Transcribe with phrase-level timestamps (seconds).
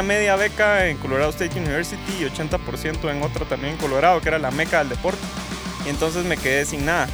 [0.00, 4.28] tenía media beca en Colorado State University y 80% en otra también en Colorado, que
[4.28, 5.20] era la meca del deporte.
[5.84, 7.08] Y entonces me quedé sin nada.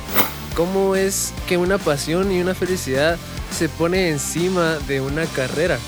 [0.55, 3.19] ¿Cómo es que una pasión y una felicidad
[3.51, 5.79] se pone encima de una carrera?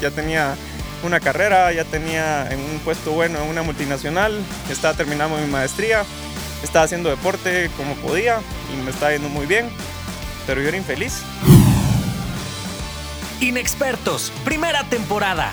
[0.00, 0.54] Ya tenía
[1.02, 4.38] una carrera, ya tenía en un puesto bueno en una multinacional,
[4.70, 6.04] estaba terminando mi maestría,
[6.62, 8.40] estaba haciendo deporte como podía
[8.72, 9.70] y me estaba yendo muy bien,
[10.46, 11.22] pero yo era infeliz.
[13.40, 15.52] Inexpertos, primera temporada.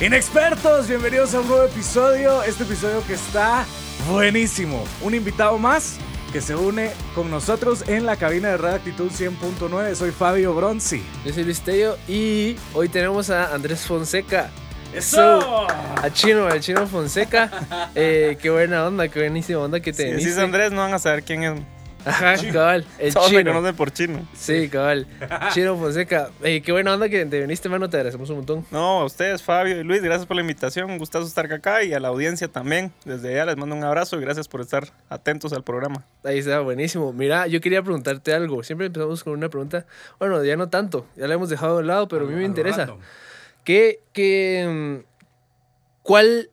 [0.00, 2.42] Inexpertos, bienvenidos a un nuevo episodio.
[2.42, 3.66] Este episodio que está
[4.08, 4.82] buenísimo.
[5.02, 5.98] Un invitado más
[6.32, 9.94] que se une con nosotros en la cabina de Radio Actitud 100.9.
[9.94, 11.02] Soy Fabio Bronzi.
[11.26, 14.48] Yo soy Luis Tello y hoy tenemos a Andrés Fonseca.
[14.94, 15.66] ¡Eso!
[15.68, 17.50] A Chino, al Chino Fonseca.
[17.94, 20.30] Eh, qué buena onda, qué buenísima onda que te Si viniste.
[20.30, 21.60] decís Andrés, no van a saber quién es.
[22.04, 22.84] Ajá, cabal.
[22.98, 23.52] El Todos me Chino.
[23.52, 24.28] conocen por chino.
[24.34, 25.06] Sí, cabal.
[25.52, 26.30] Chino Fonseca.
[26.42, 27.88] Qué buena onda que te viniste, mano.
[27.90, 28.66] Te agradecemos un montón.
[28.70, 30.90] No, a ustedes, Fabio y Luis, gracias por la invitación.
[30.90, 32.92] Un gustazo estar acá y a la audiencia también.
[33.04, 36.04] Desde allá les mando un abrazo y gracias por estar atentos al programa.
[36.24, 37.12] Ahí está, buenísimo.
[37.12, 38.62] Mira, yo quería preguntarte algo.
[38.62, 39.86] Siempre empezamos con una pregunta.
[40.18, 41.06] Bueno, ya no tanto.
[41.16, 42.88] Ya la hemos dejado de lado, pero a mí me interesa.
[43.64, 45.06] ¿Qué, qué, mm,
[46.02, 46.50] ¿Cuál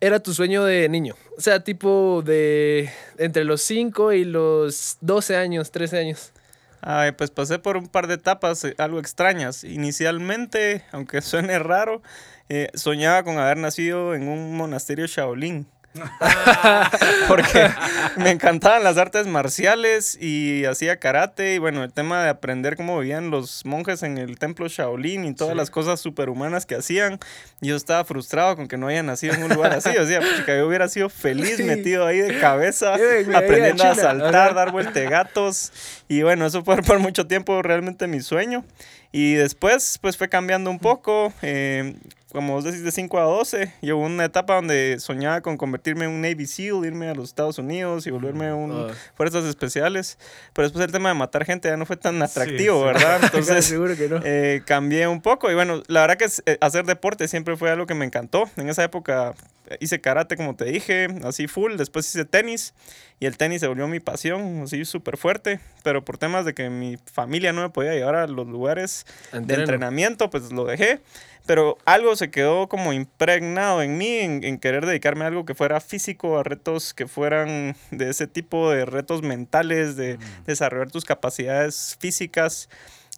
[0.00, 1.14] era tu sueño de niño?
[1.36, 6.32] O sea, tipo de entre los 5 y los 12 años, 13 años.
[6.80, 9.64] Ay, pues pasé por un par de etapas eh, algo extrañas.
[9.64, 12.02] Inicialmente, aunque suene raro,
[12.48, 15.66] eh, soñaba con haber nacido en un monasterio Shaolin.
[17.28, 17.68] Porque
[18.16, 22.98] me encantaban las artes marciales y hacía karate y bueno, el tema de aprender cómo
[22.98, 27.18] vivían los monjes en el templo Shaolin y todas las cosas superhumanas que hacían.
[27.60, 29.90] Yo estaba frustrado con que no haya nacido en un lugar así.
[29.96, 31.64] O sea, puchica, yo hubiera sido feliz Sí.
[31.64, 34.02] metido ahí de cabeza, Sí, aprendiendo a chila.
[34.02, 35.72] saltar, dar vueltegatos.
[36.08, 38.64] Y bueno, eso fue por mucho tiempo realmente mi sueño.
[39.10, 41.32] Y después, pues fue cambiando un poco.
[41.42, 41.94] eh,
[42.32, 46.10] como vos decís, de 5 a 12, llegó una etapa donde soñaba con convertirme en
[46.10, 48.94] un Navy SEAL, irme a los Estados Unidos y volverme un Ah.
[49.14, 50.18] fuerzas especiales.
[50.52, 52.84] Pero después el tema de matar gente ya no fue tan atractivo, sí.
[52.84, 53.20] ¿verdad?
[53.22, 54.20] Entonces seguro que no.
[54.24, 55.50] eh, cambié un poco.
[55.50, 58.44] Y bueno, la verdad que eh, hacer deporte siempre fue algo que me encantó.
[58.56, 59.34] En esa época
[59.70, 61.76] eh, hice karate, como te dije, así full.
[61.76, 62.74] Después hice tenis.
[63.20, 65.58] Y el tenis se volvió mi pasión, así súper fuerte.
[65.82, 69.38] Pero por temas de que mi familia no me podía llevar a los lugares de
[69.38, 69.62] Entreno.
[69.62, 71.00] entrenamiento, pues lo dejé.
[71.48, 75.54] Pero algo se quedó como impregnado en mí, en, en querer dedicarme a algo que
[75.54, 81.06] fuera físico, a retos que fueran de ese tipo de retos mentales, de desarrollar tus
[81.06, 82.68] capacidades físicas.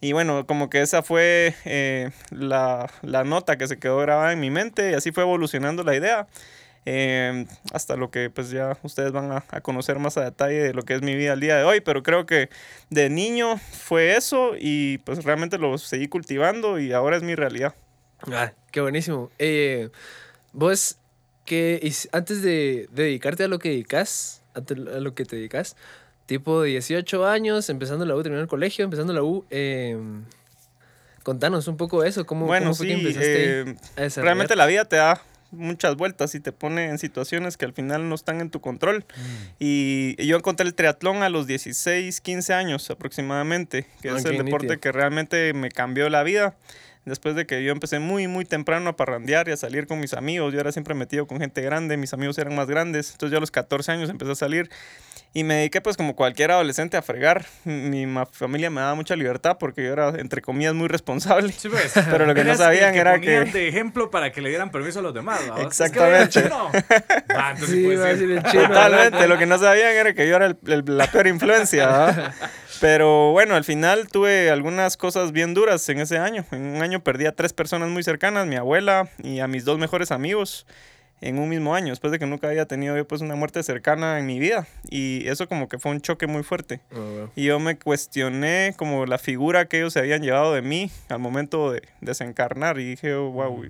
[0.01, 4.41] Y bueno, como que esa fue eh, la, la nota que se quedó grabada en
[4.41, 6.29] mi mente y así fue evolucionando la idea.
[6.87, 10.75] eh, hasta lo que pues ya ustedes van a, a conocer más a detalle de
[10.75, 12.49] lo que es mi vida al día de hoy, pero creo que
[12.91, 17.75] de niño fue eso y pues realmente lo seguí cultivando y ahora es mi realidad.
[18.33, 19.31] Ah, qué buenísimo.
[19.39, 19.91] Eh,
[20.53, 20.99] vos,
[21.45, 25.77] que antes de, de dedicarte a lo que dedicas, a, lo que te dedicas,
[26.27, 29.99] tipo 18 años, empezando la U, terminando el colegio, empezando la U, eh,
[31.23, 33.61] contanos un poco de eso, cómo, Bueno, cómo fue que sí, empezaste
[33.97, 37.57] ahí eh, a realmente la vida te da muchas vueltas y te pone en situaciones
[37.57, 39.05] que al final no están en tu control.
[39.59, 44.39] Y yo encontré el triatlón a los 16, 15 años aproximadamente, que Ah, es el
[44.39, 44.81] deporte nítido.
[44.81, 46.57] que realmente me cambió la vida.
[47.11, 50.15] Después de que yo empecé muy, muy temprano a parrandear y a salir con mis
[50.15, 53.39] amigos, yo era siempre metido con gente grande, mis amigos eran más grandes, entonces yo
[53.39, 54.71] a los 14 años empecé a salir
[55.33, 57.47] y me dediqué pues como cualquier adolescente a fregar.
[57.65, 61.53] Mi familia me daba mucha libertad porque yo era, entre comillas, muy responsable.
[61.53, 61.93] Sí, pues.
[62.11, 64.99] Pero lo que no sabían el era que- de ejemplo para que le dieran permiso
[64.99, 65.41] a los demás.
[65.51, 65.63] ¿va?
[65.63, 66.41] Exactamente.
[66.41, 66.65] Es que no.
[67.37, 68.19] Va, entonces Sí, puede ser.
[68.19, 68.67] decir el chino.
[68.69, 71.87] Totalmente, lo que no sabían era que yo era el- el- la peor influencia.
[71.87, 72.35] ¿verdad?
[72.81, 76.45] Pero bueno, al final tuve algunas cosas bien duras en ese año.
[76.51, 79.79] En un año perdí a tres personas muy cercanas, mi abuela y a mis dos
[79.79, 80.67] mejores amigos
[81.21, 84.19] en un mismo año, después de que nunca había tenido yo pues una muerte cercana
[84.19, 84.67] en mi vida.
[84.89, 86.81] Y eso como que fue un choque muy fuerte.
[86.93, 87.31] Oh, wow.
[87.37, 91.19] Y yo me cuestioné como la figura que ellos se habían llevado de mí al
[91.19, 92.79] momento de desencarnar.
[92.79, 93.65] Y dije, oh, wow,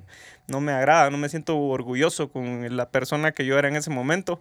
[0.47, 3.91] no me agrada, no me siento orgulloso con la persona que yo era en ese
[3.91, 4.41] momento.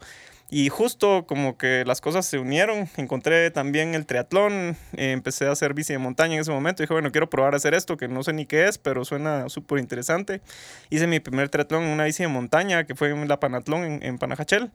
[0.52, 5.52] Y justo como que las cosas se unieron, encontré también el triatlón, eh, empecé a
[5.52, 8.08] hacer bici de montaña en ese momento, dije, bueno, quiero probar a hacer esto, que
[8.08, 10.42] no sé ni qué es, pero suena súper interesante.
[10.90, 14.04] Hice mi primer triatlón en una bici de montaña, que fue en la Panatlón en,
[14.04, 14.72] en Panajachel.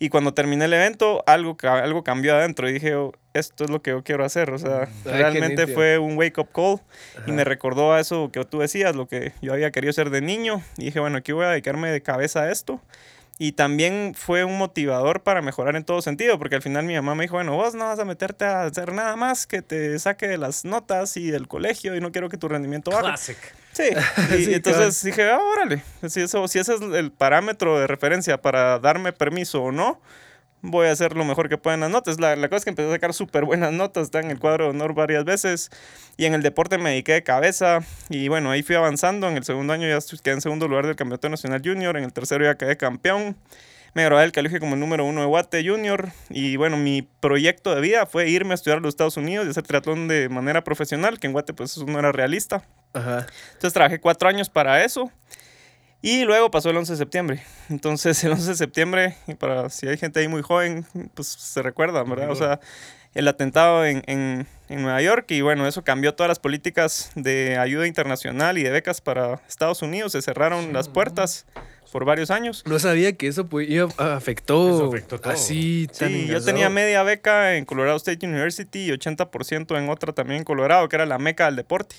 [0.00, 3.82] Y cuando terminé el evento, algo, algo cambió adentro y dije, oh, esto es lo
[3.82, 4.50] que yo quiero hacer.
[4.50, 6.80] O sea, realmente fue un wake up call
[7.26, 10.20] y me recordó a eso que tú decías, lo que yo había querido ser de
[10.20, 10.62] niño.
[10.76, 12.80] Y dije, bueno, aquí voy a dedicarme de cabeza a esto.
[13.40, 17.14] Y también fue un motivador para mejorar en todo sentido, porque al final mi mamá
[17.14, 20.26] me dijo, bueno, vos no vas a meterte a hacer nada más que te saque
[20.26, 23.02] de las notas y del colegio y no quiero que tu rendimiento baje.
[23.04, 23.38] Classic.
[23.72, 23.84] Sí,
[24.36, 28.42] y, Sí, entonces dije, ah, órale, si, eso, si ese es el parámetro de referencia
[28.42, 30.00] para darme permiso o no,
[30.62, 32.20] voy a hacer lo mejor que pueda en las notas.
[32.20, 34.64] La, la cosa es que empecé a sacar súper buenas notas, está en el cuadro
[34.64, 35.70] de honor varias veces,
[36.16, 39.44] y en el deporte me dediqué de cabeza, y bueno, ahí fui avanzando, en el
[39.44, 42.56] segundo año ya quedé en segundo lugar del Campeonato Nacional Junior, en el tercero ya
[42.56, 43.36] quedé campeón.
[43.94, 47.74] Me gradué del colegio como el número uno de Guate Junior y bueno, mi proyecto
[47.74, 50.62] de vida fue irme a estudiar a los Estados Unidos y hacer triatlón de manera
[50.62, 52.62] profesional, que en Guate pues eso no era realista.
[52.92, 53.26] Ajá.
[53.46, 55.10] Entonces trabajé cuatro años para eso.
[56.00, 57.42] Y luego pasó el 11 de septiembre.
[57.68, 62.02] Entonces el 11 de septiembre, para si hay gente ahí muy joven, pues se recuerda,
[62.04, 62.30] ¿verdad?
[62.30, 62.60] O sea,
[63.14, 67.56] el atentado en, en, en Nueva York y bueno, eso cambió todas las políticas de
[67.58, 70.12] ayuda internacional y de becas para Estados Unidos.
[70.12, 71.46] Se cerraron las puertas
[71.90, 72.62] por varios años.
[72.66, 75.32] No sabía que eso pues, iba- afectó, Eso afectó todo.
[75.32, 80.12] así tan Sí, yo tenía media beca en Colorado State University y 80% en otra
[80.12, 81.96] también en Colorado, que era la meca del deporte.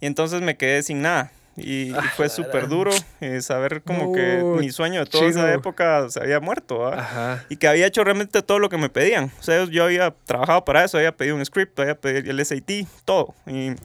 [0.00, 1.32] Y entonces me quedé sin nada.
[1.58, 2.90] Y, y fue súper duro
[3.20, 5.52] eh, saber como que No, mi sueño de toda esa chino.
[5.52, 6.86] época se había muerto.
[6.86, 7.44] Ajá.
[7.48, 9.30] Y que había hecho realmente todo lo que me pedían.
[9.38, 12.86] O sea, yo había trabajado para eso, había pedido un script, había pedido el SAT,
[13.04, 13.34] todo.
[13.46, 13.76] Y de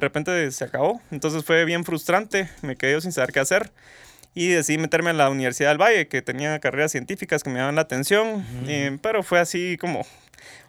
[0.00, 1.00] repente se acabó.
[1.10, 3.70] Entonces fue bien frustrante, me quedé sin saber qué hacer.
[4.34, 7.74] Y decidí meterme a la Universidad del Valle, que tenía carreras científicas que me daban
[7.74, 8.46] la atención.
[8.68, 10.06] eh, pero fue así como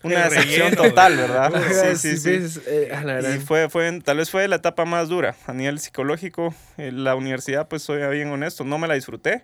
[0.04, 1.18] una decepción relleno, total.
[1.18, 1.54] ¿verdad?
[1.96, 2.30] Sí, sí, sí.
[2.30, 5.54] ves, eh, a la Y fue, fue, tal vez fue la etapa más dura a
[5.54, 6.54] nivel psicológico.
[6.78, 9.44] Eh, la universidad, pues soy bien honesto, no me la disfruté.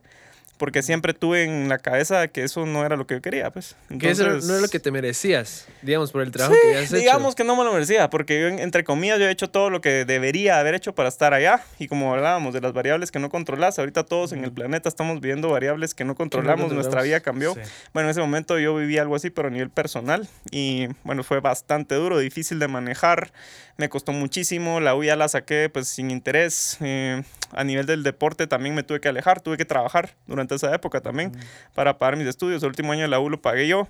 [0.57, 3.75] Porque siempre tuve en la cabeza que eso no era lo que yo quería, pues.
[3.99, 6.95] que eso no es lo que te merecías, digamos, por el trabajo que has hecho.
[6.95, 9.69] Digamos que no me lo merecía, porque yo, en- entre comillas, yo he hecho todo
[9.69, 11.61] lo que debería haber hecho para estar allá.
[11.77, 15.19] Y como hablábamos de las variables que no controlas, ahorita todos en el planeta estamos
[15.19, 17.05] viviendo variables que no controlamos, nuestra controlamos.
[17.07, 17.53] vida cambió.
[17.55, 17.59] Sí.
[17.93, 20.27] Bueno, en ese momento yo viví algo así, pero a nivel personal.
[20.51, 23.33] Y bueno, fue bastante duro, difícil de manejar.
[23.77, 24.79] Me costó muchísimo.
[24.79, 26.77] La U ya la saqué pues sin interés.
[26.79, 29.41] Eh, a nivel del deporte también me tuve que alejar.
[29.41, 31.31] Tuve que trabajar durante esa época también
[31.73, 32.61] para pagar mis estudios.
[32.63, 33.87] El último año de la U lo pagué yo.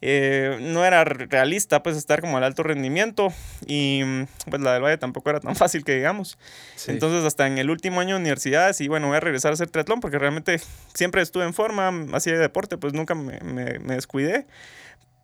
[0.00, 3.32] Eh, no era realista pues estar como al alto rendimiento
[3.66, 6.38] y mm, pues la del Valle tampoco era tan fácil que digamos.
[6.76, 6.92] Sí.
[6.92, 9.70] Entonces hasta en el último año de universidad y bueno voy a regresar a hacer
[9.70, 10.60] triatlón porque realmente
[10.94, 14.46] siempre estuve en forma, hacía deporte pues nunca me, me- me descuidé.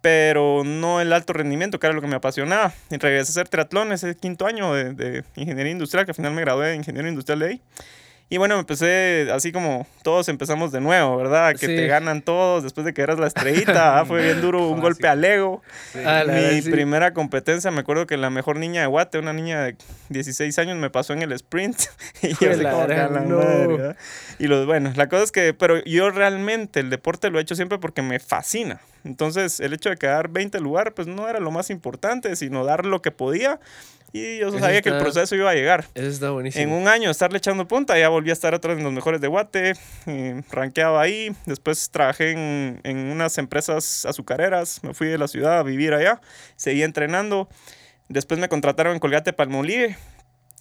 [0.05, 2.75] Pero no el alto rendimiento, que era lo que me apasionaba.
[2.91, 6.35] Y regresé a hacer triatlón ese quinto año de, de ingeniería industrial, que al final
[6.35, 7.61] me gradué de ingeniero industrial de ahí.
[8.31, 11.53] Y bueno, empecé así como todos empezamos de nuevo, ¿verdad?
[11.53, 11.77] Que Sí.
[11.77, 13.99] te ganan todos después de que eras la estrellita.
[14.01, 15.63] ah, Fue bien duro, un golpe al ego.
[16.05, 16.71] Ah, la Mi verdad, sí.
[16.71, 19.77] primera competencia, me acuerdo que la mejor niña de Guate, una niña de
[20.09, 21.77] 16 años, me pasó en el sprint.
[22.23, 23.37] y yo así la como la no.
[23.37, 23.97] madre.
[24.39, 27.55] Y los, bueno, la cosa es que, pero yo realmente el deporte lo he hecho
[27.55, 28.81] siempre porque me fascina.
[29.05, 32.87] Entonces, el hecho de quedar 20 lugar, pues no era lo más importante, sino dar
[32.87, 33.61] lo que podía.
[34.17, 35.87] Y yo Eso sabía que el está- proceso iba a llegar.
[35.93, 36.63] Eso está buenísimo.
[36.63, 39.27] En un año estarle echando punta, ya volví a estar vez en los mejores de
[39.27, 39.73] Guate,
[40.07, 41.35] eh, rankeado ahí.
[41.47, 46.21] Después trabajé en, en unas empresas azucareras, me fui de la ciudad a vivir allá,
[46.55, 47.49] seguí entrenando.
[48.09, 49.97] Después me contrataron en Colgate Palmolive,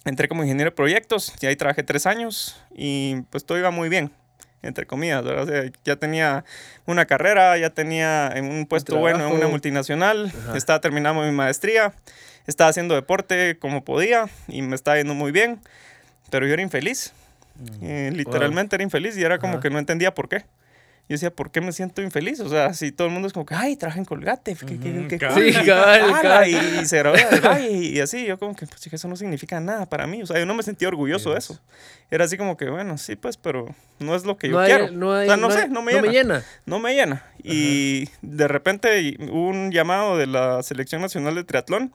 [0.04, 3.88] entré como ingeniero de proyectos y ahí trabajé tres años y pues todo iba muy
[3.88, 4.10] bien.
[4.62, 5.22] Entre comillas.
[5.24, 6.44] O sea, ya tenía
[6.86, 10.56] una carrera, ya tenía en un puesto bueno en una multinacional, Ajá.
[10.56, 11.92] estaba terminando mi maestría,
[12.46, 15.60] estaba haciendo deporte como podía y me estaba yendo muy bien,
[16.30, 17.12] pero yo era infeliz.
[17.82, 19.62] Eh, literalmente era infeliz y era como Ajá.
[19.62, 20.44] que no entendía por qué.
[21.06, 22.40] Yo decía, ¿por qué me siento infeliz?
[22.40, 24.90] O sea, si todo el mundo es como que, ay, trabaja en Colgate, qué, qué-
[25.00, 25.34] Ujú, qué cabal.
[25.34, 27.02] cool", Sí, cabal, y, y se
[27.70, 30.22] y, y así, yo como que, pues eso no significa nada para mí.
[30.22, 31.60] O sea, yo no me sentía orgulloso de eso.
[32.10, 33.66] Era así como que, bueno, sí, pues, pero
[33.98, 34.90] no es lo que yo no hay- quiero.
[34.92, 37.22] no hay- o sea, no, no sé, hay- no me llena no me llena.
[37.42, 41.92] Y de repente hubo un llamado de la Selección Nacional de Triatlón.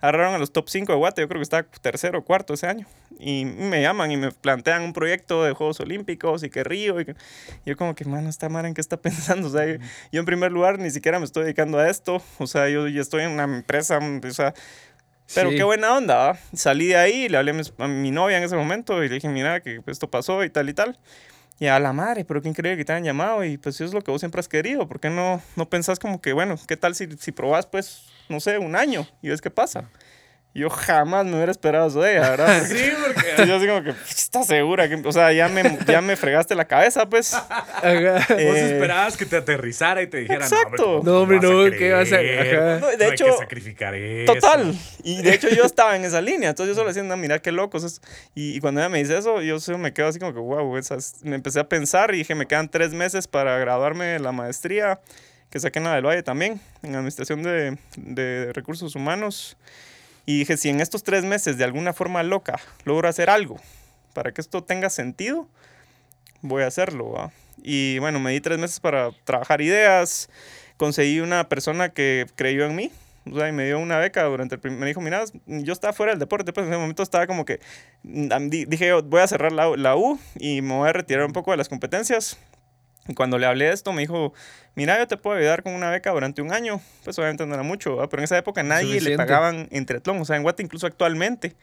[0.00, 2.66] Agarraron a los top 5 de Guate, yo creo que estaba tercero o cuarto ese
[2.66, 2.86] año.
[3.18, 7.00] Y me llaman y me plantean un proyecto de Juegos Olímpicos y que Río.
[7.00, 7.14] Y que-
[7.66, 9.48] yo como que, mano, esta madre en qué está pensando.
[9.48, 9.74] O sea, yo,
[10.10, 12.22] yo en primer lugar ni siquiera me estoy dedicando a esto.
[12.38, 14.54] O sea, yo ya estoy en una empresa, o sea,
[15.34, 15.56] pero Sí.
[15.56, 16.38] qué buena onda, ¿va?
[16.54, 19.14] Salí de ahí, le hablé a mi, a mi novia en ese momento y le
[19.16, 20.98] dije, mira, que esto pasó y tal y tal.
[21.60, 23.92] Y a la madre, pero qué increíble que te hayan llamado y pues eso es
[23.92, 24.88] lo que vos siempre has querido.
[24.88, 28.40] ¿Por qué no, no pensás como que, bueno, qué tal si, si probás pues, no
[28.40, 29.90] sé, un año y ves qué pasa?
[30.52, 32.62] Yo jamás me hubiera esperado eso de ella, ¿verdad?
[32.66, 33.46] Sí, porque.
[33.46, 34.88] Yo así como que, ¿estás segura?
[34.88, 37.34] Que, o sea, ya me, ya me fregaste la cabeza, pues.
[37.34, 37.64] Ajá.
[38.28, 41.02] Vos Eh, esperabas que te aterrizara y te dijera, Exacto.
[41.04, 42.16] No, hombre, ¿cómo no, vas ¿qué vas a-.
[42.16, 42.22] No,
[42.88, 44.32] de No hay hecho, que sacrificar eso.
[44.34, 44.74] Total.
[45.04, 46.50] Y de hecho yo estaba en esa línea.
[46.50, 47.84] Entonces yo solo decía, no, mira qué locos.
[47.84, 48.00] es".
[48.34, 50.76] Y, y cuando ella me dice eso, yo solo me quedo así como que, wow,
[50.76, 51.16] esas...
[51.22, 55.00] me empecé a pensar y dije, me quedan tres meses para graduarme de la maestría,
[55.48, 59.56] que saqué en la del Valle también, en Administración de, de Recursos Humanos.
[60.30, 63.56] Y dije, si en estos tres meses de alguna forma loca logro hacer algo,
[64.14, 65.48] para que esto tenga sentido,
[66.40, 67.10] voy a hacerlo.
[67.10, 67.32] ¿va?
[67.64, 70.30] Y bueno, me di tres meses para trabajar ideas,
[70.76, 72.92] conseguí una persona que creyó en mí,
[73.28, 74.78] o sea, y me dio una beca durante el primer...
[74.78, 77.58] Me dijo, mira, yo estaba fuera del deporte, pues en ese momento estaba como que...
[78.04, 81.50] mm, Dije, voy a cerrar la, la U y me voy a retirar un poco
[81.50, 82.38] de las competencias.
[83.08, 84.32] Y cuando le hablé de esto, me dijo,
[84.74, 86.80] mira, yo te puedo ayudar con una beca durante un año.
[87.04, 88.08] Pues obviamente no era mucho, ¿verdad?
[88.10, 90.20] pero en esa época nadie le pagaban en triatlón.
[90.20, 91.56] O sea, en Guate, incluso actualmente,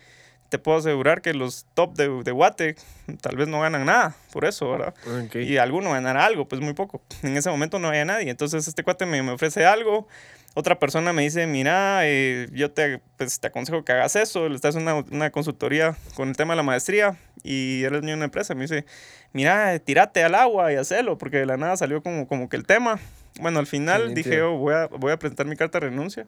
[0.49, 2.75] te puedo asegurar que los top de, de Guate
[3.21, 4.93] tal vez no ganan nada por eso, ¿verdad?
[5.25, 5.35] Ok.
[5.35, 7.01] Y alguno ganará algo, pues muy poco.
[7.23, 8.29] En ese momento no había nadie.
[8.29, 10.07] Entonces este cuate me, me ofrece algo.
[10.53, 14.49] Otra persona me dice, mira, eh, yo te, pues, te aconsejo que hagas eso.
[14.49, 18.07] Le estás en una, una consultoría con el tema de la maestría y eres dueño
[18.07, 18.55] de una empresa.
[18.55, 18.85] Me dice,
[19.33, 22.65] mira, tírate al agua y hacelo, porque de la nada salió como, como que el
[22.65, 22.99] tema.
[23.39, 24.29] Bueno, al final Excelente.
[24.29, 26.25] dije, yo voy a, voy a presentar mi carta de renuncia.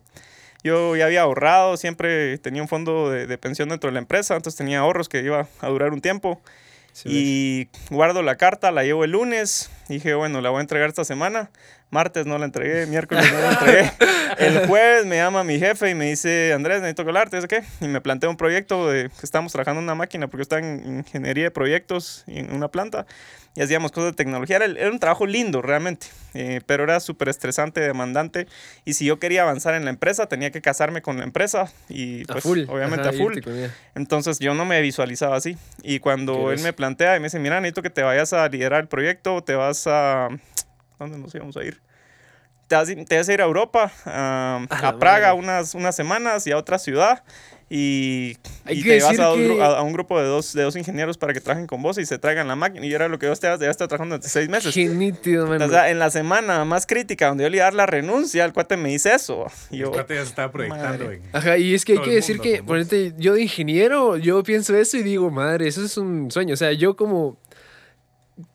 [0.64, 4.36] Yo ya había ahorrado, siempre tenía un fondo de, de pensión dentro de la empresa,
[4.36, 6.42] entonces tenía ahorros que iba a durar un tiempo.
[6.92, 9.70] Sí, y guardo la carta, la llevo el lunes.
[9.90, 11.50] Dije, bueno, la voy a entregar esta semana.
[11.90, 13.92] Martes no la entregué, miércoles no la entregué.
[14.38, 17.64] El jueves me llama mi jefe y me dice, Andrés, necesito colarte, ¿eso qué?
[17.82, 21.00] Y me plantea un proyecto de que estamos trabajando en una máquina porque está en
[21.00, 23.08] ingeniería de proyectos en una planta
[23.56, 24.58] y hacíamos cosas de tecnología.
[24.58, 28.48] Era, era un trabajo lindo realmente, eh, pero era súper estresante, demandante.
[28.86, 32.22] Y si yo quería avanzar en la empresa, tenía que casarme con la empresa y
[32.24, 32.60] A pues, full.
[32.68, 33.40] obviamente Ajá, a full.
[33.96, 35.58] Entonces yo no me visualizaba así.
[35.82, 38.82] Y cuando él me plantea y me dice, mira, necesito que te vayas a liderar
[38.82, 40.30] el proyecto, te vas a...
[41.00, 41.82] ¿Dónde nos íbamos a ir?
[42.68, 46.46] Te vas, te vas a ir a Europa, a, A a Praga unas, unas semanas
[46.46, 47.24] y a otra ciudad.
[47.72, 48.36] Y,
[48.68, 51.34] y te vas a, que- a- a un grupo de dos, de dos ingenieros para
[51.34, 52.84] que trabajen con vos y se traigan la máquina.
[52.86, 54.74] Y era lo que yo estaba, ya estaba trabajando durante seis meses.
[54.74, 55.66] Qué nítido, mano.
[55.66, 58.44] O sea, en la semana más crítica, donde yo le iba a dar la renuncia,
[58.46, 59.46] el cuate me dice eso.
[59.70, 61.22] Y yo, El cuate ya se estaba proyectando en...
[61.32, 64.76] Ajá, y es que hay que decir mundo que, ponete, yo de ingeniero, yo pienso
[64.76, 66.56] eso y digo, madre, eso es un sueño.
[66.56, 67.38] O sea, yo como,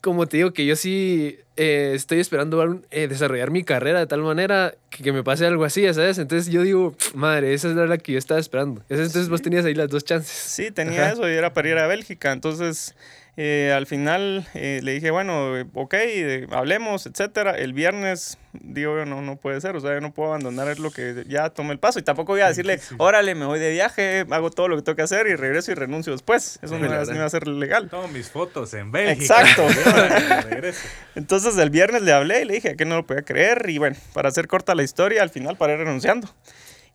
[0.01, 4.21] como te digo, que yo sí eh, estoy esperando eh, desarrollar mi carrera de tal
[4.21, 6.17] manera que, que me pase algo así, ¿sabes?
[6.17, 8.83] Entonces yo digo, madre, esa es la que yo estaba esperando.
[8.89, 10.31] Entonces vos tenías ahí las dos chances.
[10.31, 11.13] Sí, tenía Ajá.
[11.13, 12.31] eso y era para ir a Bélgica.
[12.31, 12.95] Entonces,
[13.37, 17.51] eh, al final eh, le dije, bueno, eh, ok, eh, hablemos, etcétera.
[17.57, 19.75] El viernes, digo, yo, no, no puede ser.
[19.75, 21.99] O sea, yo no puedo abandonar lo que ya tomé el paso.
[21.99, 24.95] Y tampoco voy a decirle, órale, me voy de viaje, hago todo lo que tengo
[24.95, 26.59] que hacer y regreso y renuncio después.
[26.61, 27.11] Eso no, iba- verdad.
[27.11, 27.89] no iba a ser legal.
[27.89, 29.41] Tomo mis fotos en Bélgica.
[29.41, 29.67] Exacto.
[31.15, 33.69] Entonces, el viernes le hablé y le dije que no lo podía creer.
[33.69, 36.29] Y bueno, para hacer corta la historia, al final paré renunciando.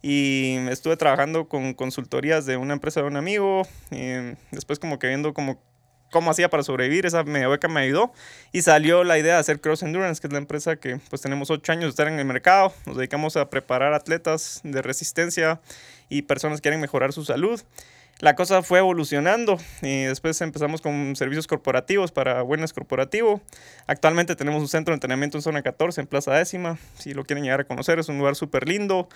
[0.03, 3.67] Y estuve trabajando con consultorías de una empresa de un amigo.
[4.51, 5.61] después como que viendo como
[6.11, 8.13] cómo hacía para sobrevivir, esa media beca me ayudó.
[8.53, 11.51] Y salió la idea de hacer Cross Endurance, que es la empresa que pues tenemos
[11.51, 12.73] ocho años de estar en el mercado.
[12.87, 15.61] Nos dedicamos a preparar atletas de resistencia
[16.09, 17.61] y personas que quieren mejorar su salud.
[18.21, 23.41] La cosa fue evolucionando y después empezamos con servicios corporativos para Wellness Corporativo.
[23.87, 26.79] Actualmente tenemos un centro de entrenamiento en zona 14 en Plaza Décima.
[26.99, 29.09] Si lo quieren llegar a conocer, es un lugar súper lindo.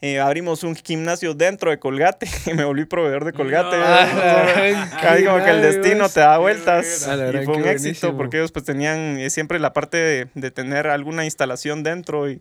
[0.00, 3.76] Eh, abrimos un gimnasio dentro de Colgate y me volví proveedor de Colgate.
[3.76, 3.84] No.
[3.84, 7.06] Ah, Ahí como que el destino te da vueltas.
[7.06, 8.16] A la Y fue un éxito buenísimo.
[8.16, 12.40] porque ellos pues tenían eh, siempre la parte de, de tener alguna instalación dentro y,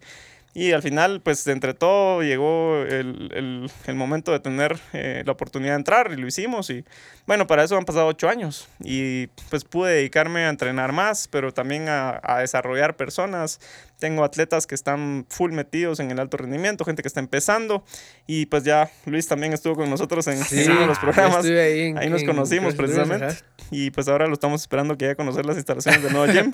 [0.58, 5.34] y al final pues entre todo llegó el, el- el momento de tener eh, la
[5.34, 6.84] oportunidad de entrar y lo hicimos y
[7.28, 11.54] bueno, para eso han pasado ocho años y pues pude dedicarme a entrenar más, pero
[11.54, 13.60] también a, a desarrollar personas.
[14.00, 17.84] Tengo atletas que están full metidos en el alto rendimiento, gente que está empezando
[18.28, 21.46] y pues ya Luis también estuvo con nosotros en, Sí, en uno de los programas.
[21.46, 23.44] ahí, en- Ahí nos en conocimos Endurance, precisamente.
[23.72, 26.54] Y pues ahora lo estamos esperando que vaya a conocer las instalaciones del nuevo gym.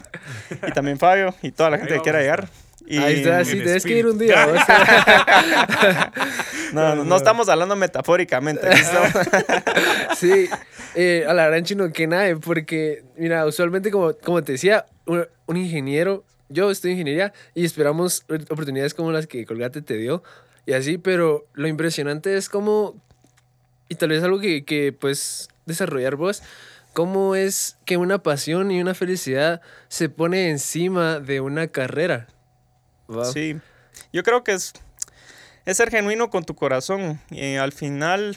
[0.67, 2.48] y también Fabio y toda la gente que quiera llegar.
[2.85, 4.47] Y Ahí está, sí, en tienes que ir un día.
[4.47, 4.59] vos.
[6.73, 8.67] no, no, no estamos hablando metafóricamente.
[10.17, 10.50] Sí,
[10.93, 15.25] eh, a la gran chino que nada, porque, mira, usualmente, como, como te decía, un,
[15.47, 20.21] un ingeniero, yo estoy en ingeniería y esperamos oportunidades como las que Colgate te dio
[20.65, 22.95] y así, pero lo impresionante es como,
[23.89, 26.43] y tal vez algo que, que pues desarrollar vos,
[26.93, 32.27] cómo es que una pasión y una felicidad se pone encima de una carrera.
[33.33, 33.57] Sí.
[34.13, 34.73] Yo creo que es,
[35.65, 37.19] es ser genuino con tu corazón.
[37.29, 38.35] Y al final,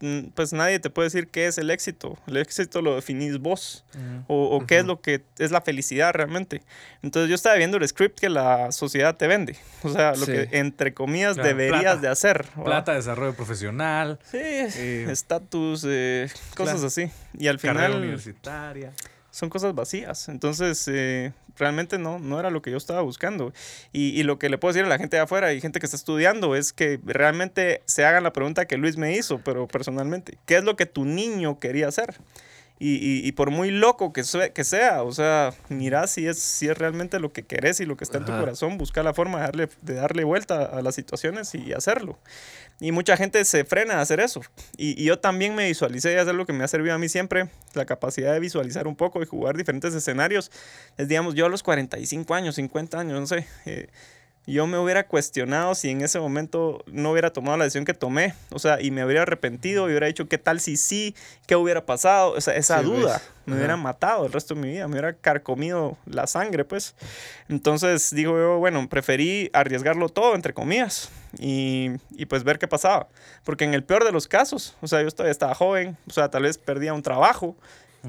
[0.00, 2.18] mm, pues nadie te puede decir qué es el éxito.
[2.26, 3.84] El éxito lo definís vos.
[4.26, 6.62] O, o qué es lo que es la felicidad realmente.
[7.02, 9.56] Entonces yo estaba viendo el script que la sociedad te vende.
[9.82, 10.32] O sea, lo Sí.
[10.32, 12.00] que entre comillas Claro, deberías plata.
[12.00, 12.46] de hacer.
[12.64, 16.86] Plata, desarrollo profesional, Sí, Eh, estatus, eh, cosas claro.
[16.88, 17.10] así.
[17.38, 18.92] Y al carrera final universitaria.
[19.30, 20.28] son cosas vacías.
[20.28, 23.52] Entonces, eh, realmente no, no era lo que yo estaba buscando.
[23.92, 25.86] Y, y lo que le puedo decir a la gente de afuera y gente que
[25.86, 30.38] está estudiando es que realmente se hagan la pregunta que Luis me hizo, pero personalmente,
[30.46, 32.16] ¿qué es lo que tu niño quería hacer?
[32.78, 34.22] Y, y, y por muy loco que,
[34.54, 37.96] que sea, o sea, mira si es, si es realmente lo que querés y lo
[37.96, 40.94] que está en tu corazón, busca la forma de darle, de darle vuelta a las
[40.94, 42.18] situaciones y hacerlo.
[42.78, 44.42] Y mucha gente se frena a hacer eso.
[44.76, 47.08] Y, y yo también me visualicé, y es algo que me ha servido a mí
[47.08, 50.50] siempre, la capacidad de visualizar un poco y jugar diferentes escenarios.
[50.98, 53.88] Es, digamos, yo a los 45 años, 50 años, no sé, eh,
[54.46, 58.34] yo me hubiera cuestionado si en ese momento no hubiera tomado la decisión que tomé,
[58.50, 61.14] o sea, y me hubiera arrepentido y hubiera dicho qué tal si sí,
[61.46, 64.68] qué hubiera pasado, o sea, esa Sí, duda me hubiera matado el resto de mi
[64.70, 66.96] vida, me hubiera carcomido la sangre, pues.
[67.48, 73.08] Entonces digo yo, bueno, preferí arriesgarlo todo, entre comillas, y, y pues ver qué pasaba,
[73.44, 76.28] porque en el peor de los casos, o sea, yo todavía estaba joven, o sea,
[76.28, 77.56] tal vez perdía un trabajo,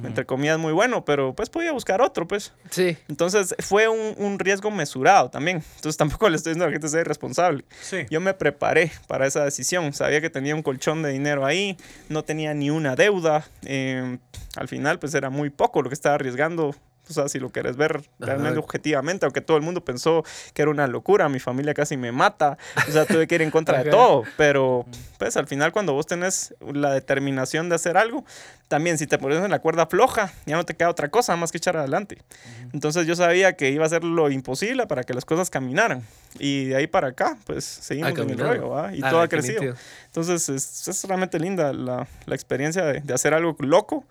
[0.03, 2.53] entre comillas muy bueno, pero pues podía buscar otro, pues.
[2.69, 2.97] Sí.
[3.07, 5.63] Entonces fue un, un riesgo mesurado también.
[5.75, 7.65] Entonces tampoco le estoy diciendo a la gente sea irresponsable.
[7.81, 8.05] Sí.
[8.09, 9.93] Yo me preparé para esa decisión.
[9.93, 11.77] Sabía que tenía un colchón de dinero ahí,
[12.09, 13.45] no tenía ni una deuda.
[13.63, 14.17] eh,
[14.55, 16.75] al final, pues era muy poco lo que estaba arriesgando.
[17.09, 18.59] O sea, si lo quieres ver realmente Ajá.
[18.59, 20.23] objetivamente, aunque todo el mundo pensó
[20.53, 23.51] que era una locura, mi familia casi me mata, o sea, tuve que ir en
[23.51, 24.85] contra de todo, pero
[25.17, 28.23] pues al final cuando vos tenés la determinación de hacer algo,
[28.67, 31.51] también si te pones en la cuerda floja, ya no te queda otra cosa más
[31.51, 32.17] que echar adelante.
[32.73, 36.03] Entonces yo sabía que iba a hacer lo imposible para que las cosas caminaran.
[36.39, 38.93] Y de ahí para acá, pues seguimos en el rollo, ¿va?
[38.93, 39.73] Y Ah, todo ha crecido.
[40.07, 44.05] Entonces es, es realmente linda la, la experiencia de, de hacer algo loco.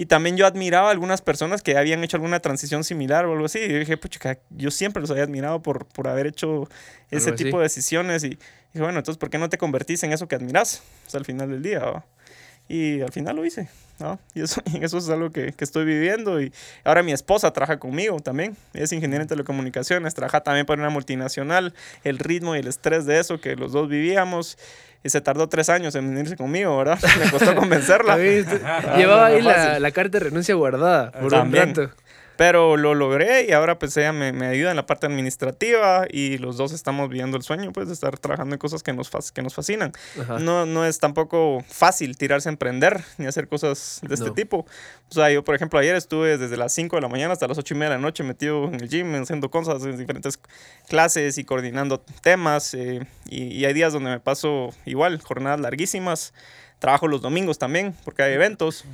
[0.00, 3.44] Y también yo admiraba a algunas personas que habían hecho alguna transición similar o algo
[3.44, 3.58] así.
[3.58, 6.70] Y yo dije, pucha, yo siempre los había admirado por, por haber hecho
[7.10, 8.24] ese tipo de decisiones.
[8.24, 8.40] Y dije,
[8.80, 10.82] bueno, entonces, ¿por qué no te convertís en eso que admiras?
[11.06, 12.02] O sea, al final del día.
[12.66, 13.68] Y al final lo hice,
[14.00, 14.18] ¿no?
[14.34, 16.40] Y eso, y eso es algo que, que estoy viviendo.
[16.40, 16.52] Y
[16.84, 18.56] ahora mi esposa trabaja conmigo también.
[18.74, 21.74] Es ingeniera en telecomunicaciones, trabaja también para una multinacional.
[22.04, 24.58] El ritmo y el estrés de eso que los dos vivíamos.
[25.02, 26.98] Y se tardó tres años en venirse conmigo, ¿verdad?
[27.24, 28.18] Me costó convencerla.
[28.96, 31.70] Llevaba ahí la, la carta de renuncia guardada por También.
[31.70, 31.94] un rato.
[32.40, 36.38] Pero lo logré y ahora pues ella me, me ayuda en la parte administrativa y
[36.38, 39.30] los dos estamos viviendo el sueño pues de estar trabajando en cosas que nos, fas-
[39.30, 39.92] que nos fascinan.
[40.18, 40.38] Ajá.
[40.38, 44.32] No, no es tampoco fácil tirarse a emprender ni hacer cosas de este No.
[44.32, 44.60] tipo.
[45.10, 47.58] O sea, yo por ejemplo ayer estuve desde las 5 de la mañana hasta las
[47.58, 50.38] 8 y media de la noche metido en el gym, haciendo cosas en diferentes
[50.88, 52.72] clases y coordinando temas.
[52.72, 56.32] eh, y, y hay días donde me paso igual, jornadas larguísimas.
[56.78, 58.86] Trabajo los domingos también porque hay eventos.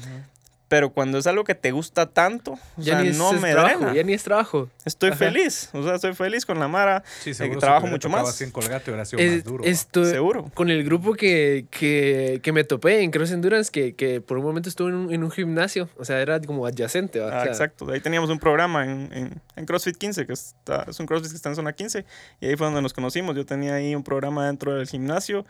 [0.69, 3.41] Pero cuando es algo que te gusta tanto, o Ya sea, ni es, no es
[3.41, 3.95] me trabajo, drena.
[3.95, 4.69] ya ni es trabajo.
[4.85, 5.19] Estoy Ajá.
[5.19, 7.05] feliz, o sea, estoy feliz con la Mara.
[7.23, 7.61] Sí, eh, seguro.
[7.61, 8.41] trabajo si mucho más.
[8.41, 9.65] en Colgate hubiera sido Es- más duro.
[9.65, 10.51] esto- Seguro.
[10.55, 14.45] Con el grupo que, que, que me topé en Cross Endurance, que, que por un
[14.45, 17.23] momento estuve en un, en un gimnasio, o sea, era como adyacente.
[17.23, 17.89] Ah, sea, exacto.
[17.93, 21.37] Ahí teníamos un programa en, en, en CrossFit 15, que está, es un CrossFit que
[21.37, 22.05] está en zona 15,
[22.41, 23.37] y ahí fue donde nos conocimos.
[23.37, 25.47] Yo tenía ahí un programa dentro del gimnasio,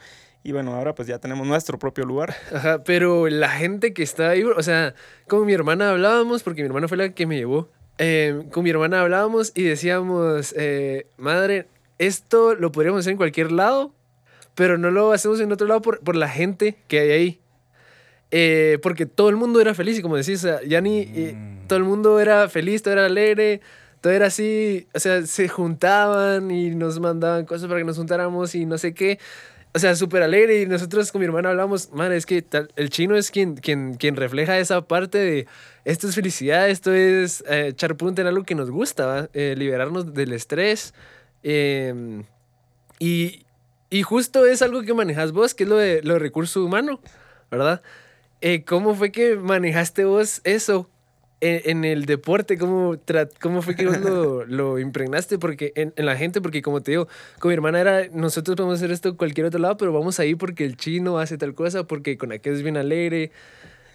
[0.49, 2.35] y bueno, ahora pues ya tenemos nuestro propio lugar.
[2.53, 4.95] Ajá, pero la gente que está ahí, o sea,
[5.27, 7.69] con mi hermana hablábamos, porque mi hermana fue la que me llevó.
[7.99, 11.67] eh, con mi hermana hablábamos y decíamos, eh, madre,
[11.99, 13.93] esto lo podríamos hacer en cualquier lado,
[14.55, 17.41] pero no lo hacemos en otro lado por, por la gente que hay ahí.
[18.31, 21.35] Eh, porque todo el mundo era feliz, y como decís, o sea, ya ni eh,
[21.35, 21.67] Mm.
[21.69, 23.61] todo el mundo era feliz, todo era alegre,
[24.01, 28.55] todo era así, o sea, se juntaban y nos mandaban cosas para que nos juntáramos
[28.55, 29.19] y no sé qué.
[29.77, 32.43] O sea, súper alegre y nosotros con mi hermana hablamos, madre, es que
[32.77, 35.47] el chino es quien, quien, quien refleja esa parte de
[35.85, 39.29] esto es felicidad, esto es eh, echar punta en algo que nos gusta.
[39.35, 40.95] Eh, liberarnos del estrés.
[41.43, 42.23] eh,
[42.99, 43.45] y,
[43.91, 46.99] y justo es algo que manejas vos, que es lo de, lo de recurso humano,
[47.51, 47.83] ¿verdad?
[48.41, 50.89] Eh, ¿Cómo fue que manejaste vos eso
[51.41, 52.57] en, en el deporte?
[52.59, 52.97] ¿Cómo,
[53.41, 56.41] ¿Cómo fue que vos lo, lo impregnaste porque, en, en la gente?
[56.41, 59.61] Porque como te digo, con mi hermana era, nosotros podemos hacer esto en cualquier otro
[59.61, 62.77] lado, pero vamos ahí porque el chino hace tal cosa, porque con aquel es bien
[62.77, 63.31] alegre.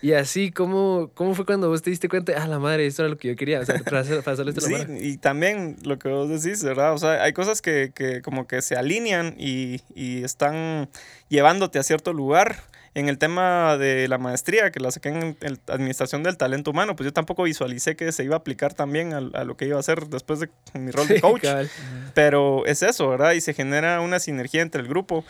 [0.03, 2.33] Y así, ¿cómo, ¿cómo fue cuando vos te diste cuenta?
[2.35, 4.51] Ah, la madre, esto era lo que yo quería, o sea, hacerle esto a la
[4.51, 4.97] Sí, madre.
[4.99, 6.93] y también lo que vos decís, ¿verdad?
[6.95, 10.89] O sea, hay cosas que, que como que se alinean y, y están
[11.29, 12.63] llevándote a cierto lugar.
[12.93, 16.95] En el tema de la maestría, que la saqué en el- Administración del Talento Humano,
[16.95, 19.77] pues yo tampoco visualicé que se iba a aplicar también al- a, lo que iba
[19.77, 21.41] a hacer después de mi rol de Sí, coach.
[21.43, 21.69] cabal.
[22.13, 23.31] Pero es eso, ¿verdad?
[23.31, 25.23] Y se genera una sinergia entre el grupo.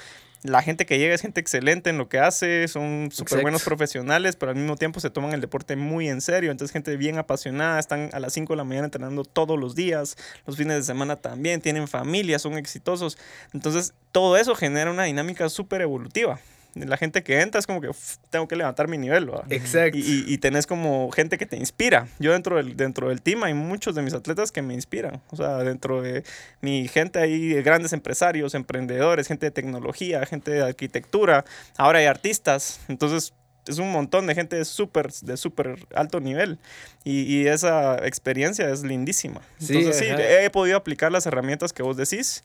[0.43, 4.35] La gente que llega es gente excelente en lo que hace, son súper buenos profesionales,
[4.35, 6.49] pero al mismo tiempo se toman el deporte muy en serio.
[6.49, 10.17] Entonces, gente bien apasionada, están a las 5 de la mañana entrenando todos los días,
[10.47, 13.19] los fines de semana también, tienen familia, son exitosos.
[13.53, 16.39] Entonces, todo eso genera una dinámica súper evolutiva.
[16.73, 19.43] La gente que entra es como que "Uf, tengo que levantar mi nivel, ¿verdad?
[19.51, 19.97] Exacto.
[19.97, 22.07] Y, y, y tenés como gente que te inspira.
[22.19, 25.21] Yo dentro del, dentro del team hay muchos de mis atletas que me inspiran.
[25.31, 26.23] O sea, dentro de
[26.61, 31.43] mi gente hay grandes empresarios, emprendedores, gente de tecnología, gente de arquitectura.
[31.77, 32.79] Ahora hay artistas.
[32.87, 33.33] Entonces,
[33.67, 36.57] es un montón de gente de súper de súper alto nivel
[37.03, 39.41] y, y esa experiencia es lindísima.
[39.59, 42.43] Sí, Entonces sí, he podido aplicar las herramientas que vos decís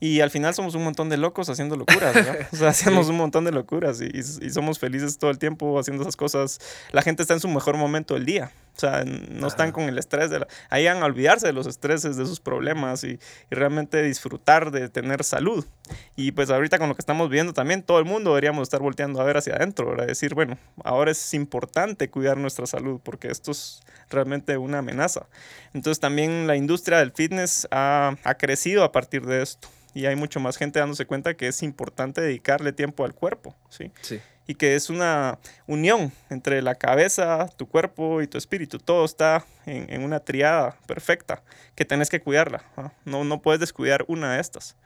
[0.00, 2.36] y al final somos un montón de locos haciendo locuras, ¿verdad?
[2.52, 5.78] O sea, hacemos un montón de locuras y, y- y somos felices todo el tiempo
[5.78, 6.58] haciendo esas cosas.
[6.92, 8.52] La gente está en su mejor momento del día.
[8.76, 10.46] O sea, no están con el estrés de la...
[10.70, 13.18] Ahí van a olvidarse de los estreses, de sus problemas y,
[13.50, 15.66] y realmente disfrutar de tener salud.
[16.14, 19.20] Y pues ahorita con lo que estamos viendo también, todo el mundo deberíamos estar volteando
[19.20, 20.06] a ver hacia adentro, ¿verdad?
[20.06, 23.80] Decir, bueno, ahora es importante cuidar nuestra salud porque esto es
[24.10, 25.26] realmente una amenaza.
[25.74, 29.66] Entonces también la industria del fitness ha, ha crecido a partir de esto.
[29.98, 33.90] Y hay mucho más gente dándose cuenta que es importante dedicarle tiempo al cuerpo, ¿sí?
[34.00, 34.20] Sí.
[34.46, 38.78] y que es una unión entre la cabeza, tu cuerpo y tu espíritu.
[38.78, 41.42] Todo está en, en una triada perfecta
[41.74, 42.62] que tenés que cuidarla.
[43.04, 44.76] No, no puedes descuidar una de estas.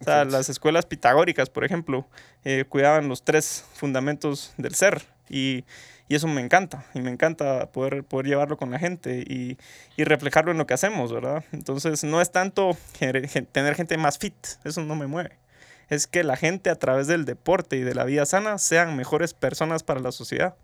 [0.00, 2.06] O sea, las escuelas pitagóricas, por ejemplo,
[2.44, 5.64] eh, cuidaban los tres fundamentos del ser y,
[6.08, 6.84] y eso me encanta.
[6.94, 9.56] Y me encanta poder, poder llevarlo con la gente y,
[9.96, 11.44] y reflejarlo en lo que hacemos, ¿verdad?
[11.52, 15.38] Entonces, no es tanto tener gente más fit, eso no me mueve
[15.90, 19.34] es que la gente a través del deporte y de la vida sana sean mejores
[19.34, 20.54] personas para la sociedad.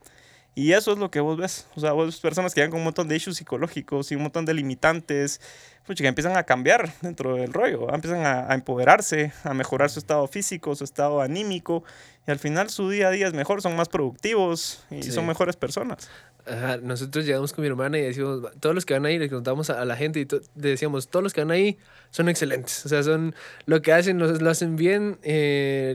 [0.59, 1.67] Y eso es lo que vos ves.
[1.77, 4.23] O sea, vos ves personas que llegan con un montón de issues psicológicos y un
[4.23, 5.39] montón de limitantes,
[5.87, 7.97] pucha, que empiezan a cambiar dentro del rollo, ¿verdad?
[7.97, 11.85] empiezan a, a empoderarse, a mejorar su estado físico, su estado anímico,
[12.27, 15.13] y al final su día a día es mejor, son más productivos y Sí.
[15.13, 16.09] son mejores personas.
[16.47, 19.69] Ajá, nosotros llegamos con mi hermana y decimos, todos los que van ahí, le contamos
[19.69, 21.77] a, a la gente y to- decíamos, todos los que van ahí
[22.11, 22.87] son excelentes.
[22.87, 23.35] O sea, son
[23.67, 25.93] lo que hacen, lo, lo hacen bien, eh,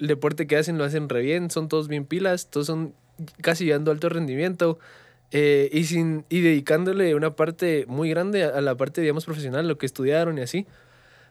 [0.00, 2.94] el deporte que hacen lo hacen re bien, son todos bien pilas, todos son
[3.40, 4.78] casi llevando alto rendimiento
[5.32, 9.68] eh, y, sin, y dedicándole una parte muy grande a, a la parte, digamos, profesional,
[9.68, 10.66] lo que estudiaron y así.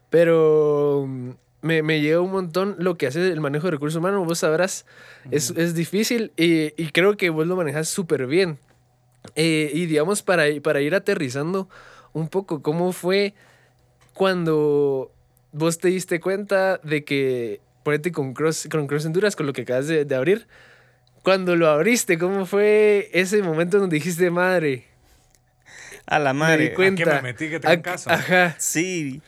[0.09, 1.29] Pero mm,
[1.61, 4.85] me, me llega un montón lo que hace el manejo de recursos humanos, vos sabrás,
[5.31, 8.57] es, es difícil y, y creo que vos lo manejas súper bien.
[9.35, 11.69] Eh, y digamos, para, para ir aterrizando
[12.13, 13.33] un poco, ¿cómo fue
[14.13, 15.11] cuando
[15.51, 19.63] vos te diste cuenta de que, ponete con Cross, con Cross Honduras, con lo que
[19.63, 20.47] acabas de, de abrir,
[21.23, 24.85] cuando lo abriste, ¿cómo fue ese momento donde dijiste, madre?
[26.05, 26.69] A la Me madre.
[26.69, 27.15] di cuenta.
[27.15, 28.09] me metí que te hagan Ac- caso?
[28.09, 28.55] Ajá.
[28.57, 29.21] Sí.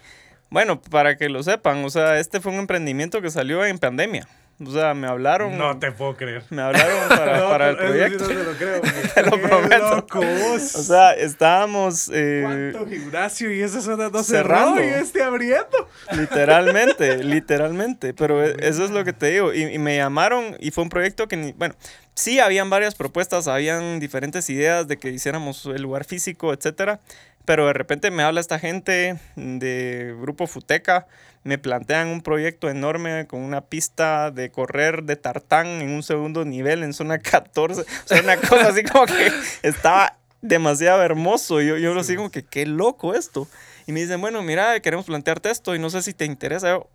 [0.49, 4.27] Bueno, para que lo sepan, o sea, este fue un emprendimiento que salió en pandemia.
[4.65, 5.57] O sea, me hablaron.
[5.57, 6.43] No te puedo creer.
[6.51, 8.23] Me hablaron para, No, para el sí proyecto.
[8.23, 8.81] no te lo creo.
[9.15, 10.05] Te lo prometo.
[10.53, 14.75] O sea, estábamos eh, ¿Cuánto gimnasio y esas zonas cerrando.
[14.77, 14.81] cerrando?
[14.83, 15.87] Y este abriendo.
[16.11, 18.13] literalmente, literalmente.
[18.13, 19.53] Pero e- eso es lo que te digo.
[19.53, 21.75] Y, y me llamaron y fue un proyecto que, ni- bueno,
[22.13, 26.99] sí habían varias propuestas, habían diferentes ideas de que hiciéramos el lugar físico, etcétera.
[27.45, 31.07] Pero de repente me habla esta gente de Grupo Futeca,
[31.43, 36.45] me plantean un proyecto enorme con una pista de correr de tartán en un segundo
[36.45, 37.81] nivel en zona 14.
[37.81, 39.31] O sea, una cosa así como que
[39.63, 41.61] estaba demasiado hermoso.
[41.61, 43.47] Y yo, yo lo sigo como que qué loco esto.
[43.87, 46.69] Y me dicen, bueno, mira, queremos plantearte esto y no sé si te interesa.
[46.69, 46.87] Yo,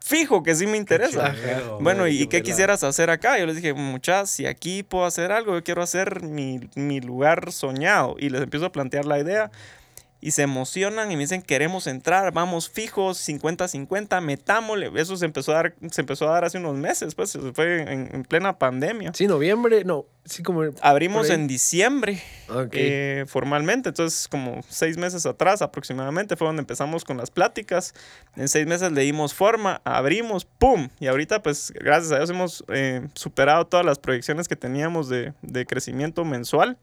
[0.00, 1.34] fijo que sí me interesa.
[1.80, 3.38] Bueno, ¿y qué quisieras hacer acá?
[3.38, 7.52] Yo les dije, muchachos, si aquí puedo hacer algo, yo quiero hacer mi, mi lugar
[7.52, 8.16] soñado.
[8.18, 9.50] Y les empiezo a plantear la idea.
[10.20, 14.90] Y se emocionan y me dicen, queremos entrar, vamos fijos, 50-50, metámosle.
[14.96, 17.82] Eso se empezó, a dar, se empezó a dar hace unos meses, pues, se fue
[17.82, 19.12] en, en plena pandemia.
[19.14, 20.62] Sí, noviembre, no, sí como...
[20.80, 22.70] Abrimos en diciembre Ok.
[22.72, 27.94] eh, formalmente, entonces como seis meses atrás aproximadamente fue donde empezamos con las pláticas.
[28.34, 30.88] En seis meses le dimos forma, abrimos, ¡pum!
[30.98, 35.32] Y ahorita pues gracias a Dios hemos eh, superado todas las proyecciones que teníamos de,
[35.42, 36.76] de crecimiento mensual.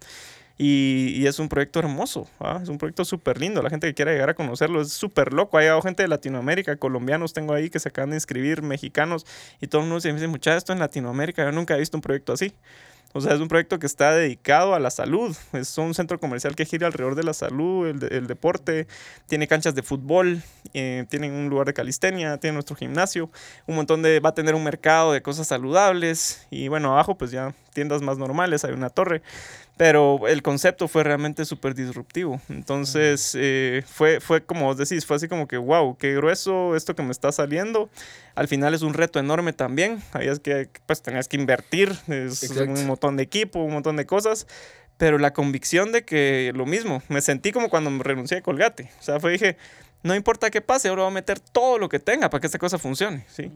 [0.58, 2.30] Y, y es un proyecto hermoso,
[2.62, 3.62] es un proyecto súper lindo.
[3.62, 5.58] La gente que quiera llegar a conocerlo es súper loco.
[5.58, 9.26] Ha llegado gente de Latinoamérica, colombianos tengo ahí que se acaban de inscribir, mexicanos,
[9.60, 12.02] y todo el mundo se dice, mucha esto en Latinoamérica, yo nunca he visto un
[12.02, 12.54] proyecto así.
[13.18, 15.34] O sea, es un proyecto que está dedicado a la salud.
[15.54, 18.88] Es un centro comercial que gira alrededor de la salud, el, el deporte.
[19.28, 23.32] Tiene canchas de fútbol, eh, tiene un lugar de calistenia, tiene nuestro gimnasio.
[23.68, 24.20] Un montón de...
[24.20, 26.46] Va a tener un mercado de cosas saludables.
[26.52, 29.22] Y bueno, abajo pues ya tiendas más normales, hay una torre.
[29.78, 32.40] Pero el concepto fue realmente súper disruptivo.
[32.48, 36.96] Entonces, eh, fue, fue como vos decís, fue así como que, wow, qué grueso esto
[36.96, 37.90] que me está saliendo.
[38.36, 40.02] Al final es un reto enorme también.
[40.14, 42.72] Ahí es que pues tenías que invertir, es Exacto.
[42.72, 44.48] un montón de equipo, un montón de cosas.
[44.98, 48.90] Pero la convicción de que lo mismo, me sentí como cuando me renuncié a Colgate.
[49.00, 49.58] O sea, fue dije,
[50.04, 52.60] no importa qué pase, ahora voy a meter todo lo que tenga para que esta
[52.60, 53.52] cosa funcione, ¿sí?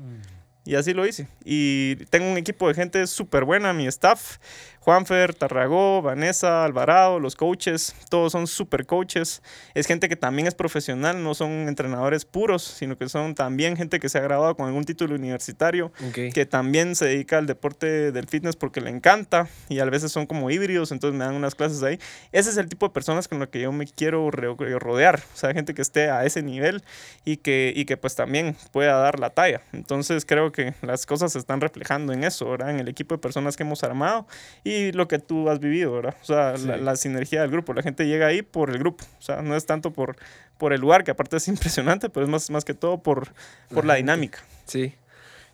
[0.65, 1.27] Y así lo hice.
[1.45, 4.37] Y tengo un equipo de gente súper buena, mi staff,
[4.79, 9.41] Juanfer, Tarragó, Vanessa, Alvarado, los coaches, todos son super coaches.
[9.73, 13.99] Es gente que también es profesional, no son entrenadores puros, sino que son también gente
[13.99, 18.27] que se ha graduado con algún título universitario, que también se dedica al deporte del
[18.27, 21.83] fitness porque le encanta y a veces son como híbridos, entonces me dan unas clases
[21.83, 21.99] ahí.
[22.31, 25.53] Ese es el tipo de personas con lo que yo me quiero rodear, o sea,
[25.53, 26.83] gente que esté a ese nivel
[27.25, 29.61] y que, y que pues también pueda dar la talla.
[29.73, 32.69] Entonces creo que las cosas se están reflejando en eso, ¿verdad?
[32.69, 34.25] En el equipo de personas que hemos armado
[34.63, 36.15] y lo que tú has vivido, ¿verdad?
[36.21, 37.73] O sea, la, la sinergia del grupo.
[37.73, 40.15] La gente llega ahí por el grupo, o sea, no es tanto por,
[40.57, 43.33] por el lugar, que aparte es impresionante, pero es más, más que todo por,
[43.73, 44.39] por la dinámica.
[44.65, 44.93] Sí.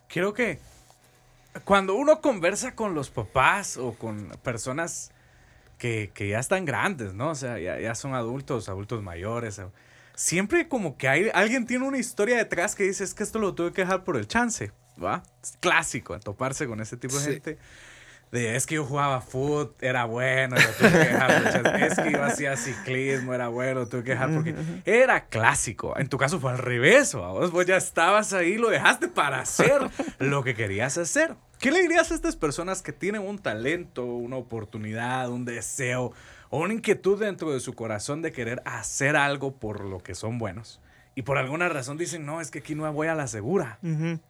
[0.08, 0.58] Creo que
[1.64, 5.10] cuando uno conversa con los papás o con personas
[5.78, 7.30] que, que ya están grandes, ¿no?
[7.30, 9.60] O sea, ya, ya son adultos, adultos mayores.
[10.14, 13.54] Siempre como que hay, alguien tiene una historia detrás que dice, es que esto lo
[13.54, 15.22] tuve que dejar por el chance, ¿va?
[15.42, 17.30] Es clásico, toparse con ese tipo de Sí.
[17.32, 17.58] gente.
[18.36, 21.82] De, es que yo jugaba fútbol, era bueno, lo tuve que dejar.
[21.82, 25.96] Es que yo hacía ciclismo, era bueno, lo tuve que dejar porque era clásico.
[25.96, 29.80] En tu caso fue al revés, vos, vos ya estabas ahí, lo dejaste para hacer
[30.18, 31.34] lo que querías hacer.
[31.58, 36.12] ¿Qué le dirías a estas personas que tienen un talento, una oportunidad, un deseo
[36.50, 40.36] o una inquietud dentro de su corazón de querer hacer algo por lo que son
[40.36, 40.82] buenos?
[41.14, 43.78] Y por alguna razón dicen, no, es que aquí no voy a la segura.
[43.82, 44.20] Ujú.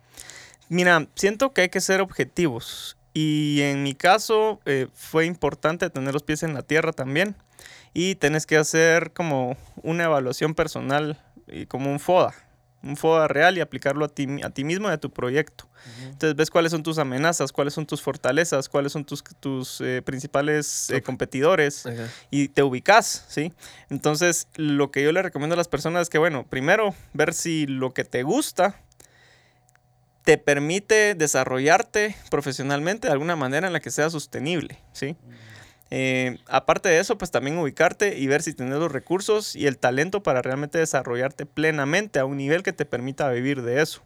[0.69, 2.97] Mira, siento que hay que ser objetivos.
[3.19, 7.35] Y en mi caso eh, fue importante tener los pies en la tierra también.
[7.95, 12.35] Y tenés que hacer como una evaluación personal y como un FODA.
[12.83, 15.67] Un FODA real y aplicarlo a ti, a ti mismo y a tu proyecto.
[16.03, 20.03] Entonces ves cuáles son tus amenazas, cuáles son tus fortalezas, cuáles son tus, tus eh,
[20.03, 22.09] principales eh, competidores Ajá.
[22.31, 23.55] y te ubicas, ¿sí?
[23.89, 27.67] Entonces, lo que yo le recomiendo a las personas es que, bueno, primero, ver si
[27.67, 28.83] lo que te gusta
[30.27, 35.15] te permite desarrollarte profesionalmente de alguna manera en la que sea sostenible, ¿sí?
[35.93, 39.79] Eh, aparte de eso, pues también ubicarte y ver si tienes los recursos y el
[39.79, 44.03] talento para realmente desarrollarte plenamente a un nivel que te permita vivir de eso.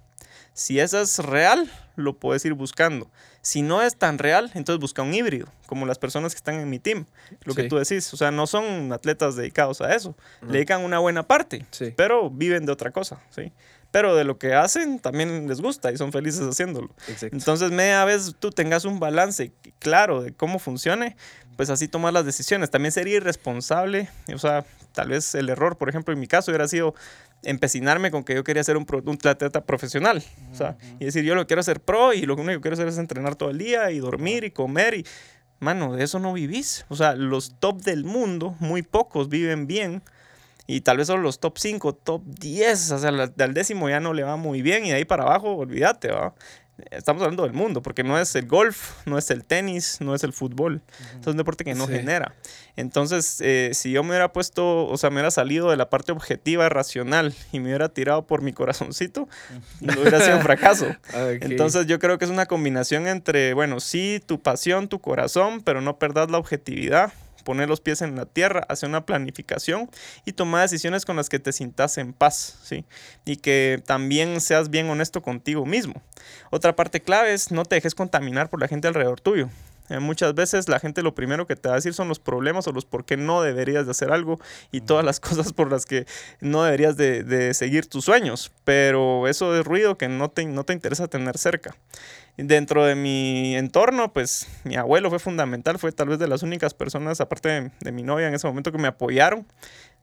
[0.53, 3.11] Si eso es real, lo puedes ir buscando.
[3.41, 6.69] Si no es tan real, entonces busca un híbrido, como las personas que están en
[6.69, 7.07] mi team.
[7.45, 10.15] Lo que tú decís, o sea, no son atletas dedicados a eso.
[10.43, 11.95] Le dedican una buena parte, Sí.
[11.97, 13.53] pero viven de otra cosa, ¿sí?
[13.91, 16.95] Pero de lo que hacen también les gusta y son felices haciéndolo.
[17.09, 17.37] Exacto.
[17.37, 21.17] Entonces, media vez tú tengas un balance claro de cómo funcione,
[21.57, 22.71] pues así tomas las decisiones.
[22.71, 26.69] También sería irresponsable, o sea, tal vez el error, por ejemplo, en mi caso hubiera
[26.69, 26.95] sido
[27.43, 30.23] empecinarme con que yo quería ser un, pro- un atleta profesional,
[30.53, 32.89] o sea, y decir, yo lo quiero hacer pro y lo único que quiero hacer
[32.89, 35.07] es entrenar todo el día y dormir y comer y,
[35.59, 36.85] mano, de eso no vivís.
[36.89, 40.03] O sea, los top del mundo, muy pocos viven bien.
[40.73, 44.13] Y tal vez solo los top 5, top 10, o sea, al décimo ya no
[44.15, 46.33] le va muy bien y de ahí para abajo, olvídate, ¿va?
[46.93, 50.23] Estamos hablando del mundo, porque no es el golf, no es el tenis, no es
[50.25, 50.81] el fútbol.
[51.21, 51.93] Es un deporte que no Sí.
[51.93, 52.35] genera.
[52.77, 56.13] Entonces, eh, si yo me hubiera puesto, o sea, me hubiera salido de la parte
[56.13, 59.29] objetiva, racional, y me hubiera tirado por mi corazoncito,
[59.81, 60.87] no hubiera sido un fracaso.
[61.41, 65.81] Entonces yo creo que es una combinación entre, bueno, sí, tu pasión, tu corazón, pero
[65.83, 69.91] no perdas la objetividad, poner los pies en la tierra, hacer una planificación
[70.25, 72.85] y tomar decisiones con las que te sientas en paz, ¿sí?
[73.25, 76.03] Y que también seas bien honesto contigo mismo.
[76.51, 79.49] Otra parte clave es no te dejes contaminar por la gente alrededor tuyo.
[79.91, 82.67] Eh, muchas veces la gente lo primero que te va a decir son los problemas
[82.69, 85.85] o los por qué no deberías de hacer algo y todas las cosas por las
[85.85, 86.07] que
[86.41, 88.53] no deberías de, de seguir tus sueños.
[88.65, 91.75] Pero eso es ruido que no te, no te interesa tener cerca.
[92.37, 96.73] Dentro de mi entorno, pues mi abuelo fue fundamental, fue tal vez de las únicas
[96.73, 99.47] personas, aparte de, de mi novia en ese momento, que me apoyaron.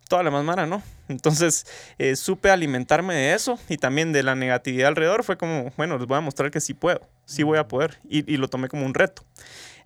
[0.08, 0.82] Toda la mamara, ¿no?
[1.10, 1.66] Entonces
[1.98, 5.24] eh, supe alimentarme de eso y también de la negatividad alrededor.
[5.24, 7.98] Fue como, bueno, les voy a mostrar que sí puedo, sí voy a poder.
[8.08, 9.24] Y, y lo tomé como un reto.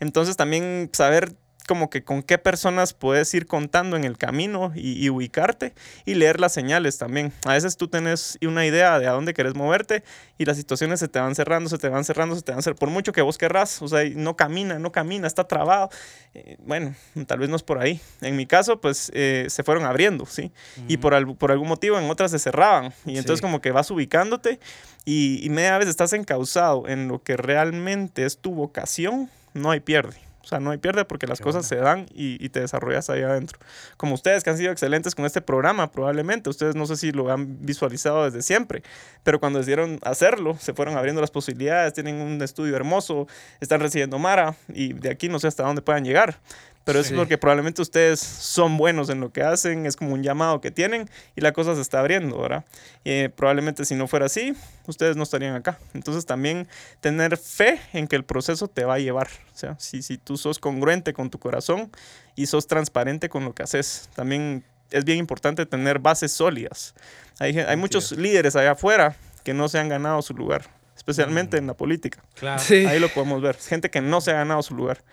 [0.02, 1.34] Entonces también saber
[1.68, 5.74] como que con qué personas puedes ir contando en el camino y, y ubicarte
[6.06, 7.32] y leer las señales también.
[7.46, 10.04] A veces tú tienes una idea de a dónde querés moverte
[10.40, 12.80] y las situaciones se te van cerrando, se te van cerrando, se te van cerrando,
[12.80, 15.90] por mucho que vos querrás, o sea, no camina, no camina, está trabado.
[16.34, 16.94] Eh, bueno,
[17.28, 18.02] tal vez no es por ahí.
[18.22, 20.52] En mi caso, pues eh, se fueron abriendo, ¿sí?
[20.90, 22.92] Y por, al- por algún motivo en otras se cerraban.
[23.06, 23.42] Y entonces Sí.
[23.44, 24.60] como que vas ubicándote
[25.06, 29.80] y, y media vez estás encauzado en lo que realmente es tu vocación, no hay
[29.80, 30.18] pierde.
[30.44, 33.22] O sea, no hay pierde porque las cosas se dan y, y te desarrollas ahí
[33.22, 33.60] adentro.
[33.96, 36.50] Como ustedes que han sido excelentes con este programa, probablemente.
[36.50, 38.82] Ustedes no sé si lo han visualizado desde siempre,
[39.24, 43.28] pero cuando decidieron hacerlo, se fueron abriendo las posibilidades, tienen un estudio hermoso,
[43.60, 46.40] están recibiendo Mara y de aquí no sé hasta dónde puedan llegar.
[46.84, 50.62] Pero es porque probablemente ustedes son buenos en lo que hacen, es como un llamado
[50.62, 52.66] que tienen y la cosa se está abriendo, ¿verdad?
[53.06, 54.56] Eh, probablemente si no fuera así,
[54.88, 55.78] ustedes no estarían acá.
[55.94, 56.68] Entonces también
[57.00, 59.28] tener fe en que el proceso te va a llevar.
[59.54, 61.92] O sea, si, si tú sos congruente con tu corazón
[62.36, 66.96] y sos transparente con lo que haces, también es bien importante tener bases sólidas.
[67.40, 70.66] Hay, hay muchos líderes allá afuera que no se han ganado su lugar,
[70.96, 72.24] especialmente en la política.
[72.36, 72.62] Claro.
[72.62, 72.86] Sí.
[72.86, 73.56] Ahí lo podemos ver.
[73.56, 75.04] Gente que no se ha ganado su lugar.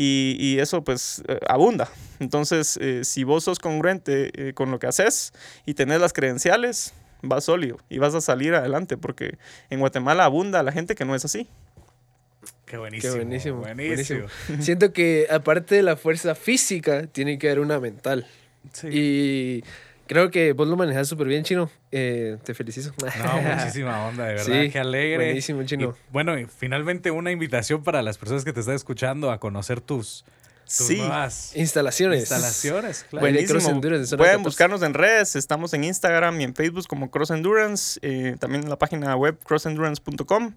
[0.00, 1.90] Y, y eso pues eh, abunda.
[2.20, 5.32] Entonces, eh, si vos sos congruente eh, con lo que haces
[5.66, 9.38] y tenés las credenciales, vas sólido y vas a salir adelante porque
[9.70, 11.48] en Guatemala abunda la gente que no es así.
[12.64, 13.14] Qué buenísimo.
[13.14, 14.28] Qué buenísimo, Buenísimo.
[14.60, 18.26] Siento que aparte de la fuerza física, tiene que haber una mental.
[18.72, 18.88] Sí.
[18.92, 19.64] Y
[20.08, 21.70] creo que vos lo manejas súper bien, Chino.
[21.92, 22.92] Eh, te felicito.
[22.98, 24.62] No, muchísima onda, de verdad.
[24.64, 25.24] Sí, Qué alegre.
[25.26, 25.94] buenísimo, Chino.
[25.96, 29.80] Y, bueno, y finalmente una invitación para las personas que te están escuchando a conocer
[29.80, 30.24] tus,
[30.64, 30.96] tus Sí.
[30.96, 32.20] nuevas Instalaciones.
[32.20, 33.06] instalaciones.
[33.10, 33.20] Claro.
[33.20, 33.60] Bueno, Buenísimo.
[33.60, 34.44] Cross Endurance, Pueden 14.
[34.44, 35.36] buscarnos en redes.
[35.36, 38.00] Estamos en Instagram y en Facebook como Cross Endurance.
[38.02, 40.54] eh, también en la página web crossendurance.com.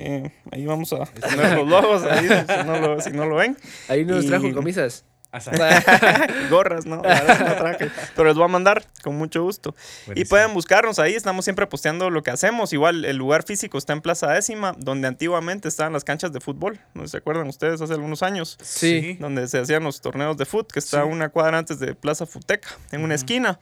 [0.00, 3.56] Eh, ahí vamos a poner los logos ahí, si, no lo, si no lo ven.
[3.88, 5.04] Ahí nos Y- trajo camisas.
[6.50, 7.02] Gorras, ¿no?
[7.02, 7.90] Traje.
[8.16, 9.74] Pero les voy a mandar con mucho gusto.
[10.14, 12.72] Y pueden buscarnos ahí, estamos siempre posteando lo que hacemos.
[12.72, 16.78] Igual el lugar físico está en Plaza Décima, donde antiguamente estaban las canchas de fútbol.
[16.94, 18.56] ¿No se acuerdan ustedes hace algunos años?
[18.62, 19.16] Sí.
[19.20, 21.08] Donde se hacían los torneos de fútbol, que está Sí.
[21.08, 23.58] una cuadra antes de Plaza Futeca, en una esquina.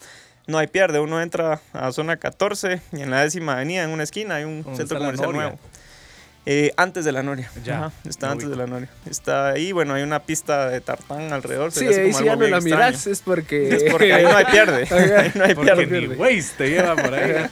[0.47, 4.05] No hay pierde, uno entra a zona 14 y en la décima avenida, en una
[4.05, 5.59] esquina, hay un ¿Dónde centro comercial nuevo.
[6.49, 7.51] Eh, antes de la Noria.
[7.65, 8.89] Ya, Ajá, está antes de la Noria.
[9.11, 11.73] Está ahí, bueno, hay una pista de tartán alrededor.
[11.73, 13.69] Sí, ahí si ya no la miras es porque...
[13.75, 14.87] Es porque ahí no hay pierde.
[15.17, 16.09] Ahí no hay Porque pierde.
[16.09, 17.49] ni Waze te lleva por ahí.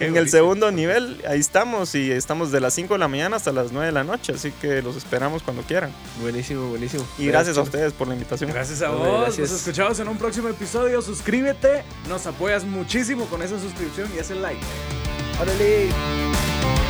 [0.00, 3.52] En el segundo nivel, ahí estamos y estamos de las 5 de la mañana hasta
[3.52, 5.90] las 9 de la noche, así que los esperamos cuando quieran.
[6.20, 7.06] Buenísimo, buenísimo.
[7.18, 8.50] Y gracias a ustedes por la invitación.
[8.50, 9.20] Gracias a vos.
[9.22, 9.50] gracias.
[9.50, 11.00] Nos escuchamos en un próximo episodio.
[11.02, 14.60] Suscríbete, nos apoyas muchísimo con esa suscripción y ese like.
[15.40, 16.83] Órale.